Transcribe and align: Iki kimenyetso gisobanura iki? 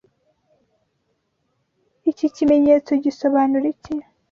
Iki 2.11 2.27
kimenyetso 2.35 2.91
gisobanura 3.03 3.65
iki? 3.73 3.95